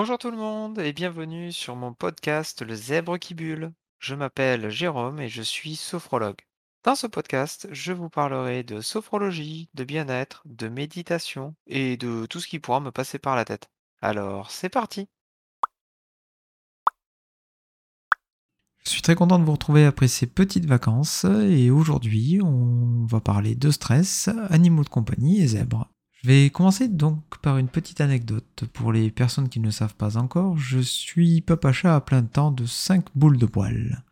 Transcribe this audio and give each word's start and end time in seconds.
Bonjour 0.00 0.16
tout 0.16 0.30
le 0.30 0.36
monde 0.38 0.78
et 0.78 0.94
bienvenue 0.94 1.52
sur 1.52 1.76
mon 1.76 1.92
podcast 1.92 2.62
Le 2.62 2.74
Zèbre 2.74 3.18
qui 3.18 3.34
bulle. 3.34 3.74
Je 3.98 4.14
m'appelle 4.14 4.70
Jérôme 4.70 5.20
et 5.20 5.28
je 5.28 5.42
suis 5.42 5.76
sophrologue. 5.76 6.40
Dans 6.84 6.94
ce 6.94 7.06
podcast, 7.06 7.68
je 7.70 7.92
vous 7.92 8.08
parlerai 8.08 8.62
de 8.62 8.80
sophrologie, 8.80 9.68
de 9.74 9.84
bien-être, 9.84 10.40
de 10.46 10.68
méditation 10.68 11.54
et 11.66 11.98
de 11.98 12.24
tout 12.24 12.40
ce 12.40 12.48
qui 12.48 12.58
pourra 12.60 12.80
me 12.80 12.90
passer 12.90 13.18
par 13.18 13.36
la 13.36 13.44
tête. 13.44 13.68
Alors, 14.00 14.50
c'est 14.50 14.70
parti 14.70 15.06
Je 18.82 18.88
suis 18.88 19.02
très 19.02 19.14
content 19.14 19.38
de 19.38 19.44
vous 19.44 19.52
retrouver 19.52 19.84
après 19.84 20.08
ces 20.08 20.26
petites 20.26 20.64
vacances 20.64 21.26
et 21.26 21.70
aujourd'hui, 21.70 22.40
on 22.42 23.04
va 23.04 23.20
parler 23.20 23.54
de 23.54 23.70
stress, 23.70 24.30
animaux 24.48 24.82
de 24.82 24.88
compagnie 24.88 25.42
et 25.42 25.46
zèbres. 25.48 25.89
Je 26.22 26.28
vais 26.28 26.50
commencer 26.50 26.88
donc 26.88 27.22
par 27.40 27.56
une 27.56 27.68
petite 27.68 28.02
anecdote. 28.02 28.64
Pour 28.74 28.92
les 28.92 29.10
personnes 29.10 29.48
qui 29.48 29.58
ne 29.58 29.70
savent 29.70 29.94
pas 29.94 30.18
encore, 30.18 30.58
je 30.58 30.78
suis 30.78 31.40
papa 31.40 31.72
chat 31.72 31.96
à 31.96 32.00
plein 32.02 32.22
temps 32.22 32.50
de 32.50 32.66
5 32.66 33.06
boules 33.14 33.38
de 33.38 33.46
poils. 33.46 34.04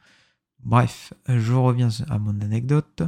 Bref, 0.64 1.12
je 1.28 1.52
reviens 1.52 1.90
à 2.08 2.18
mon 2.18 2.40
anecdote. 2.40 3.02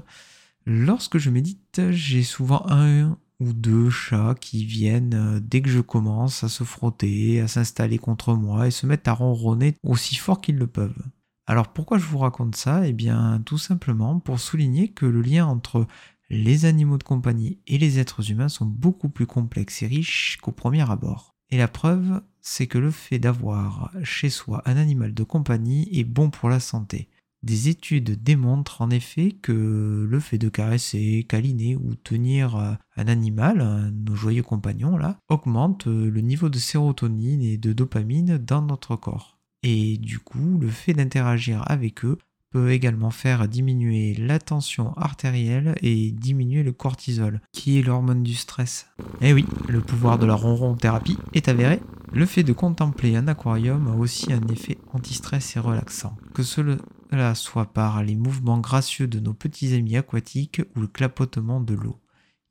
Lorsque 0.66 1.16
je 1.16 1.30
médite, 1.30 1.80
j'ai 1.90 2.22
souvent 2.22 2.62
un 2.68 3.16
ou 3.40 3.54
deux 3.54 3.88
chats 3.88 4.34
qui 4.38 4.66
viennent 4.66 5.14
euh, 5.14 5.40
dès 5.40 5.62
que 5.62 5.70
je 5.70 5.80
commence 5.80 6.44
à 6.44 6.50
se 6.50 6.62
frotter, 6.62 7.40
à 7.40 7.48
s'installer 7.48 7.96
contre 7.96 8.34
moi 8.34 8.66
et 8.66 8.70
se 8.70 8.84
mettent 8.84 9.08
à 9.08 9.14
ronronner 9.14 9.76
aussi 9.82 10.16
fort 10.16 10.42
qu'ils 10.42 10.58
le 10.58 10.66
peuvent. 10.66 11.02
Alors 11.46 11.68
pourquoi 11.68 11.96
je 11.96 12.04
vous 12.04 12.18
raconte 12.18 12.54
ça? 12.54 12.86
Eh 12.86 12.92
bien 12.92 13.40
tout 13.46 13.56
simplement 13.56 14.20
pour 14.20 14.38
souligner 14.38 14.88
que 14.88 15.06
le 15.06 15.22
lien 15.22 15.46
entre 15.46 15.86
les 16.30 16.64
animaux 16.64 16.96
de 16.96 17.02
compagnie 17.02 17.58
et 17.66 17.76
les 17.76 17.98
êtres 17.98 18.30
humains 18.30 18.48
sont 18.48 18.66
beaucoup 18.66 19.08
plus 19.08 19.26
complexes 19.26 19.82
et 19.82 19.86
riches 19.86 20.38
qu'au 20.40 20.52
premier 20.52 20.88
abord. 20.88 21.34
Et 21.50 21.58
la 21.58 21.68
preuve, 21.68 22.22
c'est 22.40 22.68
que 22.68 22.78
le 22.78 22.92
fait 22.92 23.18
d'avoir 23.18 23.90
chez 24.04 24.30
soi 24.30 24.62
un 24.64 24.76
animal 24.76 25.12
de 25.12 25.24
compagnie 25.24 25.88
est 25.92 26.04
bon 26.04 26.30
pour 26.30 26.48
la 26.48 26.60
santé. 26.60 27.08
Des 27.42 27.68
études 27.68 28.22
démontrent 28.22 28.82
en 28.82 28.90
effet 28.90 29.32
que 29.32 30.06
le 30.08 30.20
fait 30.20 30.38
de 30.38 30.50
caresser, 30.50 31.26
câliner 31.28 31.74
ou 31.74 31.94
tenir 31.94 32.54
un 32.56 33.08
animal, 33.08 33.92
nos 33.94 34.14
joyeux 34.14 34.42
compagnons 34.42 34.98
là, 34.98 35.18
augmente 35.28 35.86
le 35.86 36.20
niveau 36.20 36.50
de 36.50 36.58
sérotonine 36.58 37.42
et 37.42 37.56
de 37.56 37.72
dopamine 37.72 38.36
dans 38.36 38.62
notre 38.62 38.94
corps. 38.94 39.38
Et 39.62 39.96
du 39.98 40.18
coup, 40.18 40.58
le 40.58 40.68
fait 40.68 40.92
d'interagir 40.92 41.64
avec 41.66 42.04
eux 42.04 42.18
peut 42.50 42.70
également 42.70 43.10
faire 43.10 43.48
diminuer 43.48 44.14
la 44.14 44.38
tension 44.38 44.92
artérielle 44.96 45.76
et 45.82 46.10
diminuer 46.10 46.62
le 46.62 46.72
cortisol, 46.72 47.40
qui 47.52 47.78
est 47.78 47.82
l'hormone 47.82 48.22
du 48.22 48.34
stress. 48.34 48.88
Eh 49.20 49.32
oui, 49.32 49.46
le 49.68 49.80
pouvoir 49.80 50.18
de 50.18 50.26
la 50.26 50.34
ronron 50.34 50.74
thérapie 50.74 51.16
est 51.32 51.48
avéré. 51.48 51.80
Le 52.12 52.26
fait 52.26 52.42
de 52.42 52.52
contempler 52.52 53.14
un 53.14 53.28
aquarium 53.28 53.86
a 53.86 53.94
aussi 53.94 54.32
un 54.32 54.46
effet 54.48 54.78
anti-stress 54.92 55.56
et 55.56 55.60
relaxant. 55.60 56.16
Que 56.34 56.42
cela 56.42 57.34
soit 57.36 57.72
par 57.72 58.02
les 58.02 58.16
mouvements 58.16 58.58
gracieux 58.58 59.06
de 59.06 59.20
nos 59.20 59.34
petits 59.34 59.74
amis 59.74 59.96
aquatiques 59.96 60.62
ou 60.74 60.80
le 60.80 60.88
clapotement 60.88 61.60
de 61.60 61.74
l'eau. 61.74 62.00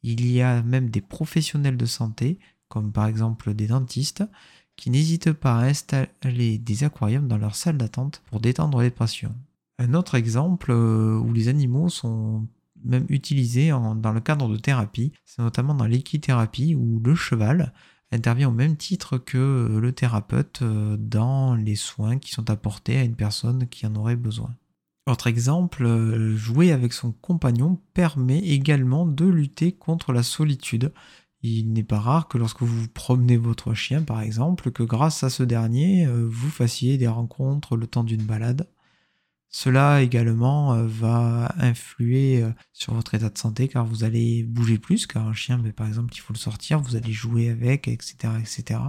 Il 0.01 0.25
y 0.31 0.41
a 0.41 0.63
même 0.63 0.89
des 0.89 1.01
professionnels 1.01 1.75
de 1.75 1.85
santé, 1.85 2.39
comme 2.69 2.93
par 2.93 3.07
exemple 3.07 3.53
des 3.53 3.67
dentistes, 3.67 4.23
qui 4.77 4.89
n'hésitent 4.89 5.33
pas 5.33 5.59
à 5.59 5.65
installer 5.65 6.57
des 6.57 6.85
aquariums 6.85 7.27
dans 7.27 7.37
leur 7.37 7.55
salle 7.55 7.77
d'attente 7.77 8.21
pour 8.27 8.39
détendre 8.39 8.81
les 8.81 8.91
patients. 8.91 9.35
Un 9.79 9.93
autre 9.93 10.15
exemple 10.15 10.71
euh, 10.71 11.17
où 11.17 11.31
les 11.31 11.47
animaux 11.47 11.87
sont 11.87 12.45
même 12.83 13.05
utilisés 13.07 13.69
dans 13.69 14.11
le 14.11 14.19
cadre 14.19 14.49
de 14.49 14.57
thérapie, 14.57 15.13
c'est 15.25 15.41
notamment 15.41 15.73
dans 15.73 15.85
l'équithérapie 15.85 16.75
où 16.75 16.99
le 16.99 17.15
cheval 17.15 17.73
intervient 18.11 18.49
au 18.49 18.53
même 18.53 18.75
titre 18.75 19.17
que 19.17 19.37
euh, 19.37 19.79
le 19.79 19.93
thérapeute 19.93 20.61
euh, 20.63 20.97
dans 20.97 21.55
les 21.55 21.75
soins 21.75 22.17
qui 22.19 22.31
sont 22.31 22.49
apportés 22.49 22.97
à 22.97 23.03
une 23.03 23.15
personne 23.15 23.67
qui 23.69 23.87
en 23.87 23.95
aurait 23.95 24.17
besoin. 24.17 24.53
Autre 25.07 25.27
exemple, 25.27 25.87
jouer 26.35 26.71
avec 26.71 26.91
son 26.91 27.13
compagnon 27.13 27.79
permet 27.93 28.39
également 28.39 29.05
de 29.05 29.25
lutter 29.25 29.71
contre 29.71 30.11
la 30.11 30.23
solitude. 30.23 30.93
Il 31.41 31.71
n'est 31.71 31.83
pas 31.83 31.99
rare 31.99 32.27
que 32.27 32.37
lorsque 32.37 32.61
vous 32.61 32.87
promenez 32.89 33.37
votre 33.37 33.73
chien, 33.73 34.03
par 34.03 34.21
exemple, 34.21 34.71
que 34.71 34.83
grâce 34.83 35.23
à 35.23 35.31
ce 35.31 35.41
dernier, 35.41 36.05
vous 36.05 36.49
fassiez 36.49 36.99
des 36.99 37.07
rencontres 37.07 37.75
le 37.75 37.87
temps 37.87 38.03
d'une 38.03 38.21
balade. 38.21 38.67
Cela 39.49 40.03
également 40.03 40.73
euh, 40.73 40.85
va 40.85 41.53
influer 41.57 42.43
euh, 42.43 42.51
sur 42.71 42.93
votre 42.93 43.15
état 43.15 43.29
de 43.29 43.37
santé 43.37 43.67
car 43.67 43.85
vous 43.85 44.03
allez 44.03 44.43
bouger 44.43 44.77
plus, 44.77 45.07
car 45.07 45.27
un 45.27 45.33
chien, 45.33 45.57
mais 45.57 45.71
par 45.71 45.87
exemple, 45.87 46.13
il 46.15 46.19
faut 46.19 46.33
le 46.33 46.37
sortir, 46.39 46.79
vous 46.79 46.95
allez 46.95 47.11
jouer 47.11 47.49
avec, 47.49 47.87
etc., 47.87 48.33
etc. 48.39 48.79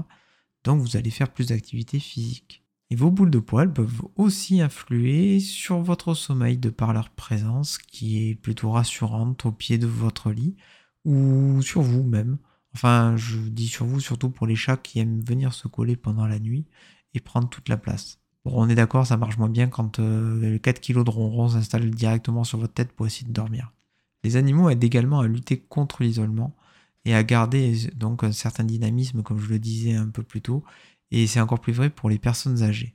Donc 0.64 0.80
vous 0.80 0.96
allez 0.96 1.10
faire 1.10 1.32
plus 1.32 1.48
d'activité 1.48 1.98
physique. 1.98 2.62
Et 2.90 2.96
vos 2.96 3.10
boules 3.10 3.30
de 3.30 3.38
poils 3.38 3.72
peuvent 3.72 4.02
aussi 4.16 4.60
influer 4.60 5.40
sur 5.40 5.80
votre 5.80 6.14
sommeil 6.14 6.58
de 6.58 6.70
par 6.70 6.92
leur 6.92 7.10
présence 7.10 7.78
qui 7.78 8.28
est 8.28 8.34
plutôt 8.34 8.72
rassurante 8.72 9.46
au 9.46 9.52
pied 9.52 9.78
de 9.78 9.86
votre 9.86 10.32
lit 10.32 10.56
ou 11.04 11.62
sur 11.62 11.82
vous-même. 11.82 12.38
Enfin, 12.74 13.16
je 13.16 13.38
dis 13.38 13.68
sur 13.68 13.86
vous 13.86 14.00
surtout 14.00 14.30
pour 14.30 14.46
les 14.46 14.56
chats 14.56 14.76
qui 14.76 14.98
aiment 14.98 15.22
venir 15.22 15.54
se 15.54 15.68
coller 15.68 15.96
pendant 15.96 16.26
la 16.26 16.38
nuit 16.38 16.66
et 17.14 17.20
prendre 17.20 17.48
toute 17.48 17.68
la 17.68 17.76
place. 17.76 18.19
Bon, 18.44 18.52
on 18.54 18.68
est 18.68 18.74
d'accord, 18.74 19.06
ça 19.06 19.16
marche 19.16 19.36
moins 19.38 19.48
bien 19.48 19.68
quand 19.68 19.98
euh, 19.98 20.58
4 20.58 20.80
kg 20.80 21.04
de 21.04 21.10
ronron 21.10 21.48
s'installe 21.50 21.90
directement 21.90 22.44
sur 22.44 22.58
votre 22.58 22.72
tête 22.72 22.92
pour 22.92 23.06
essayer 23.06 23.26
de 23.26 23.32
dormir. 23.32 23.72
Les 24.24 24.36
animaux 24.36 24.70
aident 24.70 24.84
également 24.84 25.20
à 25.20 25.26
lutter 25.26 25.58
contre 25.58 26.02
l'isolement 26.02 26.54
et 27.04 27.14
à 27.14 27.22
garder 27.22 27.74
donc 27.96 28.24
un 28.24 28.32
certain 28.32 28.64
dynamisme, 28.64 29.22
comme 29.22 29.38
je 29.38 29.48
le 29.48 29.58
disais 29.58 29.94
un 29.94 30.08
peu 30.08 30.22
plus 30.22 30.42
tôt, 30.42 30.64
et 31.10 31.26
c'est 31.26 31.40
encore 31.40 31.60
plus 31.60 31.72
vrai 31.72 31.90
pour 31.90 32.10
les 32.10 32.18
personnes 32.18 32.62
âgées. 32.62 32.94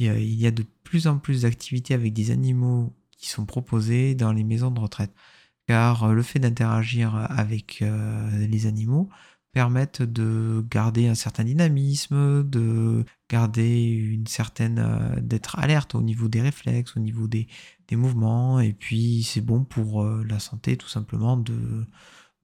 Euh, 0.00 0.18
il 0.18 0.34
y 0.34 0.46
a 0.46 0.50
de 0.50 0.64
plus 0.84 1.06
en 1.06 1.18
plus 1.18 1.42
d'activités 1.42 1.94
avec 1.94 2.12
des 2.12 2.30
animaux 2.30 2.94
qui 3.18 3.28
sont 3.28 3.44
proposées 3.44 4.14
dans 4.14 4.32
les 4.32 4.44
maisons 4.44 4.70
de 4.70 4.80
retraite, 4.80 5.12
car 5.66 6.04
euh, 6.04 6.12
le 6.14 6.22
fait 6.22 6.38
d'interagir 6.38 7.14
avec 7.30 7.82
euh, 7.82 8.46
les 8.46 8.66
animaux 8.66 9.08
permettent 9.52 10.02
de 10.02 10.64
garder 10.70 11.08
un 11.08 11.14
certain 11.14 11.44
dynamisme, 11.44 12.48
de 12.48 13.04
garder 13.28 13.82
une 13.88 14.26
certaine 14.26 14.78
euh, 14.78 15.20
d'être 15.20 15.58
alerte 15.58 15.94
au 15.94 16.02
niveau 16.02 16.28
des 16.28 16.40
réflexes, 16.40 16.96
au 16.96 17.00
niveau 17.00 17.26
des, 17.26 17.48
mouvements, 17.92 18.60
et 18.60 18.72
puis 18.72 19.24
c'est 19.24 19.40
bon 19.40 19.64
pour 19.64 20.04
euh, 20.04 20.24
la 20.28 20.38
santé 20.38 20.76
tout 20.76 20.86
simplement 20.86 21.36
de, 21.36 21.84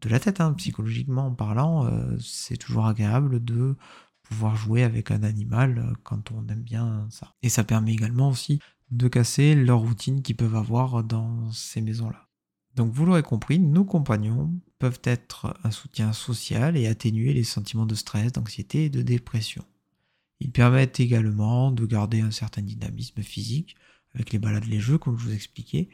de 0.00 0.08
la 0.08 0.18
tête, 0.18 0.40
hein. 0.40 0.52
psychologiquement 0.54 1.30
parlant, 1.32 1.86
euh, 1.86 2.18
c'est 2.18 2.56
toujours 2.56 2.86
agréable 2.86 3.44
de 3.44 3.76
pouvoir 4.24 4.56
jouer 4.56 4.82
avec 4.82 5.12
un 5.12 5.22
animal 5.22 5.94
quand 6.02 6.32
on 6.32 6.48
aime 6.48 6.62
bien 6.62 7.06
ça. 7.10 7.36
Et 7.42 7.48
ça 7.48 7.62
permet 7.62 7.92
également 7.92 8.28
aussi 8.30 8.58
de 8.90 9.06
casser 9.06 9.54
leur 9.54 9.78
routine 9.78 10.20
qu'ils 10.20 10.36
peuvent 10.36 10.56
avoir 10.56 11.04
dans 11.04 11.52
ces 11.52 11.80
maisons-là. 11.80 12.25
Donc 12.76 12.92
vous 12.92 13.06
l'aurez 13.06 13.22
compris, 13.22 13.58
nos 13.58 13.84
compagnons 13.84 14.52
peuvent 14.78 15.00
être 15.02 15.58
un 15.64 15.70
soutien 15.70 16.12
social 16.12 16.76
et 16.76 16.86
atténuer 16.86 17.32
les 17.32 17.44
sentiments 17.44 17.86
de 17.86 17.94
stress, 17.94 18.32
d'anxiété 18.32 18.84
et 18.84 18.90
de 18.90 19.00
dépression. 19.02 19.64
Ils 20.40 20.52
permettent 20.52 21.00
également 21.00 21.70
de 21.70 21.86
garder 21.86 22.20
un 22.20 22.30
certain 22.30 22.60
dynamisme 22.60 23.22
physique 23.22 23.76
avec 24.14 24.32
les 24.32 24.38
balades, 24.38 24.66
les 24.66 24.80
jeux, 24.80 24.98
comme 24.98 25.18
je 25.18 25.24
vous 25.24 25.32
expliquais. 25.32 25.88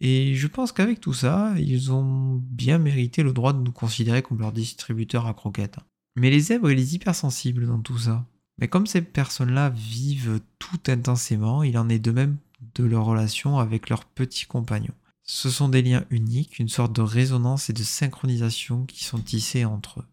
Et 0.00 0.34
je 0.34 0.46
pense 0.46 0.72
qu'avec 0.72 1.00
tout 1.00 1.12
ça, 1.12 1.54
ils 1.58 1.92
ont 1.92 2.42
bien 2.42 2.78
mérité 2.78 3.22
le 3.22 3.32
droit 3.32 3.52
de 3.52 3.60
nous 3.60 3.72
considérer 3.72 4.22
comme 4.22 4.38
leur 4.38 4.52
distributeur 4.52 5.26
à 5.26 5.34
croquettes. 5.34 5.78
Mais 6.16 6.30
les 6.30 6.40
zèbres 6.40 6.70
et 6.70 6.74
les 6.74 6.94
hypersensibles 6.94 7.66
dans 7.66 7.80
tout 7.80 7.98
ça. 7.98 8.26
Mais 8.58 8.68
comme 8.68 8.86
ces 8.86 9.02
personnes-là 9.02 9.70
vivent 9.70 10.40
tout 10.58 10.80
intensément, 10.86 11.62
il 11.62 11.76
en 11.76 11.88
est 11.88 11.98
de 11.98 12.10
même 12.12 12.38
de 12.74 12.84
leur 12.84 13.04
relation 13.04 13.58
avec 13.58 13.88
leurs 13.88 14.04
petits 14.04 14.46
compagnons. 14.46 14.94
Ce 15.30 15.50
sont 15.50 15.68
des 15.68 15.82
liens 15.82 16.06
uniques, 16.08 16.58
une 16.58 16.70
sorte 16.70 16.96
de 16.96 17.02
résonance 17.02 17.68
et 17.68 17.74
de 17.74 17.82
synchronisation 17.82 18.86
qui 18.86 19.04
sont 19.04 19.18
tissés 19.18 19.66
entre 19.66 20.00
eux. 20.00 20.06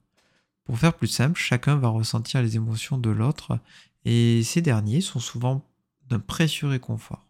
Pour 0.66 0.78
faire 0.78 0.94
plus 0.94 1.08
simple, 1.08 1.40
chacun 1.40 1.78
va 1.78 1.88
ressentir 1.88 2.42
les 2.42 2.58
émotions 2.58 2.98
de 2.98 3.10
l'autre 3.10 3.58
et 4.04 4.44
ces 4.44 4.62
derniers 4.62 5.00
sont 5.00 5.22
souvent 5.22 5.66
d'un 6.10 6.20
précieux 6.20 6.68
réconfort. 6.68 7.30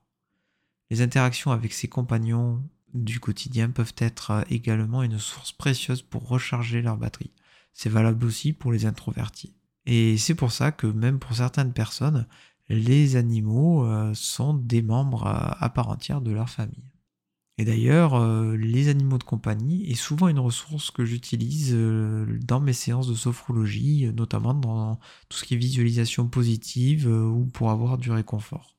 Les 0.90 1.04
interactions 1.04 1.52
avec 1.52 1.74
ses 1.74 1.88
compagnons 1.88 2.64
du 2.96 3.20
quotidien 3.20 3.70
peuvent 3.70 3.94
être 4.00 4.44
également 4.50 5.04
une 5.04 5.20
source 5.20 5.52
précieuse 5.52 6.02
pour 6.02 6.28
recharger 6.28 6.82
leur 6.82 6.98
batterie. 6.98 7.34
C'est 7.76 7.90
valable 7.90 8.26
aussi 8.26 8.52
pour 8.52 8.72
les 8.72 8.88
introvertis. 8.88 9.54
Et 9.86 10.18
c'est 10.18 10.34
pour 10.34 10.52
ça 10.52 10.72
que 10.72 10.88
même 10.88 11.20
pour 11.20 11.36
certaines 11.36 11.74
personnes, 11.74 12.26
les 12.68 13.16
animaux 13.16 13.86
euh, 13.86 14.12
sont 14.16 14.56
des 14.56 14.82
membres 14.82 15.28
à 15.28 15.70
part 15.70 15.90
entière 15.90 16.22
de 16.22 16.32
leur 16.32 16.50
famille. 16.50 16.95
Et 17.58 17.64
d'ailleurs, 17.66 18.16
euh, 18.16 18.56
les 18.58 18.90
animaux 18.90 19.18
de 19.18 19.24
compagnie 19.24 19.90
est 19.90 19.96
souvent 19.96 20.28
une 20.28 20.40
ressource 20.40 20.92
que 20.92 21.06
j'utilise 21.06 21.72
euh, 21.74 22.26
dans 22.44 22.60
mes 22.60 22.74
séances 22.74 23.08
de 23.08 23.14
sophrologie, 23.16 24.12
notamment 24.14 24.54
dans 24.54 25.00
tout 25.30 25.38
ce 25.38 25.46
qui 25.46 25.54
est 25.54 25.58
visualisation 25.58 26.28
positive 26.28 27.08
euh, 27.08 27.24
ou 27.26 27.46
pour 27.46 27.72
avoir 27.72 27.98
du 27.98 28.12
réconfort. 28.12 28.76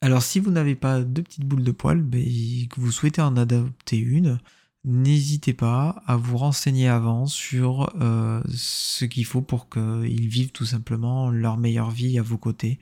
Alors 0.00 0.22
si 0.22 0.40
vous 0.40 0.50
n'avez 0.50 0.74
pas 0.74 1.02
de 1.02 1.20
petites 1.22 1.44
boules 1.46 1.62
de 1.64 1.70
poils, 1.72 2.02
ben, 2.02 2.20
et 2.20 2.66
que 2.68 2.80
vous 2.80 2.90
souhaitez 2.92 3.22
en 3.22 3.36
adopter 3.36 3.96
une, 3.98 4.40
n'hésitez 4.84 5.54
pas 5.54 6.02
à 6.06 6.16
vous 6.16 6.36
renseigner 6.38 6.88
avant 6.88 7.26
sur 7.26 7.92
euh, 8.00 8.42
ce 8.52 9.04
qu'il 9.04 9.24
faut 9.24 9.42
pour 9.42 9.68
qu'ils 9.68 10.28
vivent 10.28 10.50
tout 10.52 10.64
simplement 10.66 11.30
leur 11.30 11.56
meilleure 11.56 11.90
vie 11.90 12.18
à 12.18 12.22
vos 12.22 12.38
côtés. 12.38 12.80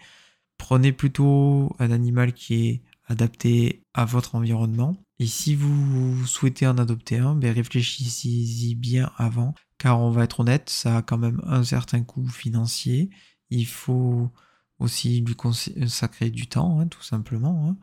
Prenez 0.61 0.93
plutôt 0.93 1.75
un 1.79 1.91
animal 1.91 2.35
qui 2.35 2.69
est 2.69 2.83
adapté 3.07 3.83
à 3.95 4.05
votre 4.05 4.35
environnement. 4.35 4.95
Et 5.19 5.27
si 5.27 5.55
vous 5.55 6.27
souhaitez 6.27 6.67
en 6.67 6.77
adopter 6.77 7.17
un, 7.17 7.35
ben 7.35 7.51
réfléchissez-y 7.53 8.75
bien 8.75 9.11
avant, 9.17 9.55
car 9.79 9.99
on 9.99 10.11
va 10.11 10.25
être 10.25 10.41
honnête, 10.41 10.69
ça 10.69 10.99
a 10.99 11.03
quand 11.03 11.17
même 11.17 11.41
un 11.47 11.65
certain 11.65 12.03
coût 12.03 12.29
financier. 12.29 13.09
Il 13.49 13.67
faut 13.67 14.31
aussi 14.79 15.23
lui 15.23 15.35
consacrer 15.35 16.29
du 16.29 16.47
temps, 16.47 16.79
hein, 16.79 16.89
tout 16.89 17.03
simplement. 17.03 17.67
Hein. 17.67 17.77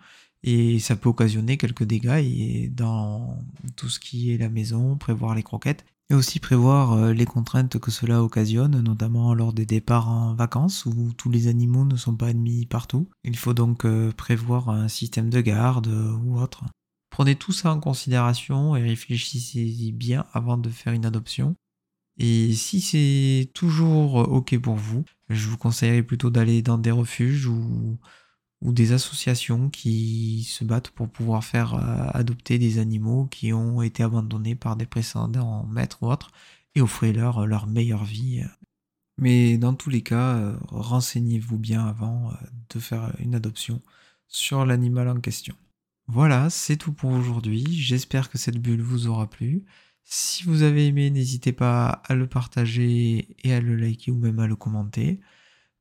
Et 0.44 0.78
ça 0.78 0.96
peut 0.96 1.10
occasionner 1.10 1.58
quelques 1.58 1.84
dégâts 1.84 2.24
et 2.24 2.70
dans 2.70 3.40
tout 3.76 3.90
ce 3.90 4.00
qui 4.00 4.32
est 4.32 4.38
la 4.38 4.50
maison, 4.50 4.98
prévoir 4.98 5.34
les 5.34 5.44
croquettes 5.44 5.84
et 6.10 6.16
aussi 6.16 6.40
prévoir 6.40 6.94
euh, 6.94 7.14
les 7.14 7.26
contraintes 7.26 7.80
que 7.80 7.92
cela 7.92 8.24
occasionne, 8.24 8.82
notamment 8.82 9.34
lors 9.34 9.54
des 9.54 9.66
départs 9.66 10.10
en 10.10 10.34
vacances 10.34 10.86
où 10.86 11.14
tous 11.18 11.30
les 11.30 11.48
animaux 11.48 11.86
ne 11.86 11.96
sont 11.96 12.16
pas 12.16 12.28
admis 12.28 12.66
partout. 12.66 13.10
Il 13.24 13.38
faut 13.38 13.54
donc 13.54 13.86
euh, 13.86 14.12
prévoir 14.12 14.70
un 14.70 14.88
système 14.88 15.30
de 15.30 15.42
garde 15.42 15.88
ou 15.88 16.40
autre. 16.40 16.64
Prenez 17.10 17.36
tout 17.36 17.52
ça 17.52 17.74
en 17.74 17.80
considération 17.80 18.76
et 18.76 18.84
réfléchissez-y 18.84 19.92
bien 19.92 20.26
avant 20.34 20.58
de 20.58 20.70
faire 20.70 20.94
une 20.94 21.06
adoption. 21.06 21.56
Et 22.20 22.54
si 22.54 22.82
c'est 22.82 23.52
toujours 23.54 24.16
OK 24.16 24.58
pour 24.60 24.76
vous, 24.76 25.04
je 25.30 25.48
vous 25.48 25.58
conseillerais 25.58 26.04
plutôt 26.04 26.30
d'aller 26.30 26.62
dans 26.62 26.78
des 26.78 26.92
refuges 26.92 27.48
ou, 27.48 27.98
ou, 28.62 28.72
des 28.72 28.92
associations 28.92 29.70
qui 29.70 30.44
se 30.44 30.64
battent 30.64 30.92
pour 30.92 31.10
pouvoir 31.10 31.44
faire 31.44 31.76
euh, 31.76 32.10
adopter 32.14 32.60
des 32.60 32.80
animaux 32.80 33.26
qui 33.26 33.54
ont 33.54 33.82
été 33.82 34.04
abandonnés 34.04 34.56
par 34.56 34.76
des 34.76 34.86
précédents 34.86 35.66
maîtres 35.68 36.04
ou 36.04 36.12
autres 36.12 36.32
et 36.76 36.82
offrez-leur 36.82 37.48
leur 37.48 37.68
meilleure 37.68 38.06
vie. 38.06 38.44
Mais 39.18 39.58
dans 39.58 39.74
tous 39.74 39.90
les 39.90 40.04
cas, 40.04 40.38
euh, 40.38 40.58
renseignez-vous 40.68 41.58
bien 41.58 41.86
avant 41.86 42.32
euh, 42.32 42.36
de 42.70 42.80
faire 42.80 43.14
une 43.20 43.36
adoption 43.36 43.82
sur 44.28 44.66
l'animal 44.66 45.10
en 45.10 45.20
question. 45.20 45.56
Voilà, 46.08 46.50
c'est 46.50 46.78
tout 46.78 46.94
pour 46.94 47.12
aujourd'hui. 47.12 47.66
J'espère 47.70 48.30
que 48.30 48.38
cette 48.38 48.60
bulle 48.60 48.82
vous 48.82 49.08
aura 49.08 49.30
plu. 49.30 49.66
Si 50.04 50.44
vous 50.44 50.62
avez 50.62 50.88
aimé, 50.88 51.10
n'hésitez 51.10 51.52
pas 51.52 52.02
à 52.06 52.16
le 52.16 52.28
partager 52.28 53.36
et 53.44 53.54
à 53.54 53.60
le 53.60 53.76
liker 53.76 54.12
ou 54.12 54.18
même 54.18 54.40
à 54.40 54.48
le 54.48 54.56
commenter. 54.56 55.20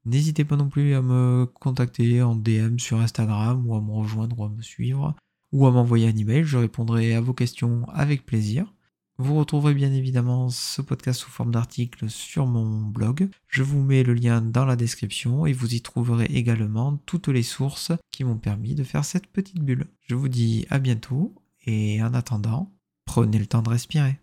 N'hésitez 0.06 0.44
pas 0.44 0.56
non 0.56 0.68
plus 0.68 0.94
à 0.94 1.02
me 1.02 1.46
contacter 1.46 2.22
en 2.22 2.34
DM 2.34 2.78
sur 2.78 2.98
Instagram 3.00 3.66
ou 3.66 3.74
à 3.74 3.80
me 3.80 3.90
rejoindre 3.90 4.38
ou 4.38 4.44
à 4.44 4.48
me 4.48 4.62
suivre 4.62 5.14
ou 5.52 5.66
à 5.66 5.70
m'envoyer 5.70 6.08
un 6.08 6.16
email. 6.16 6.44
Je 6.44 6.56
répondrai 6.56 7.14
à 7.14 7.20
vos 7.20 7.34
questions 7.34 7.84
avec 7.92 8.24
plaisir. 8.24 8.72
Vous 9.18 9.36
retrouverez 9.36 9.74
bien 9.74 9.92
évidemment 9.92 10.48
ce 10.48 10.82
podcast 10.82 11.20
sous 11.20 11.30
forme 11.30 11.50
d'article 11.50 12.08
sur 12.08 12.46
mon 12.46 12.82
blog. 12.82 13.28
Je 13.48 13.62
vous 13.62 13.82
mets 13.82 14.02
le 14.02 14.14
lien 14.14 14.40
dans 14.40 14.64
la 14.64 14.76
description 14.76 15.46
et 15.46 15.52
vous 15.52 15.74
y 15.74 15.80
trouverez 15.80 16.26
également 16.26 16.98
toutes 17.06 17.28
les 17.28 17.42
sources 17.42 17.92
qui 18.10 18.24
m'ont 18.24 18.38
permis 18.38 18.74
de 18.74 18.84
faire 18.84 19.04
cette 19.04 19.26
petite 19.26 19.60
bulle. 19.60 19.86
Je 20.02 20.14
vous 20.14 20.28
dis 20.28 20.66
à 20.70 20.78
bientôt 20.78 21.34
et 21.66 22.02
en 22.02 22.14
attendant, 22.14 22.76
Prenez 23.06 23.38
le 23.38 23.46
temps 23.46 23.62
de 23.62 23.70
respirer. 23.70 24.18